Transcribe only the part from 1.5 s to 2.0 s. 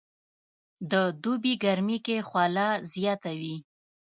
ګرمي